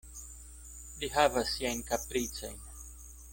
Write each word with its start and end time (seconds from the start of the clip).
Li 1.03 1.09
havas 1.17 1.51
siajn 1.57 1.85
kapricojn. 1.91 2.59